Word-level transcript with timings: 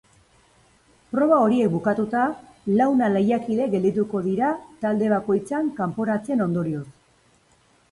Proba 1.15 1.35
horiek 1.47 1.69
bukatuta, 1.73 2.23
launa 2.79 3.11
lehiakide 3.17 3.69
geldituko 3.75 4.23
dira 4.31 4.51
talde 4.87 5.13
bakoitzean 5.15 5.71
kanporatzeen 5.83 6.45
ondorioz. 6.49 6.85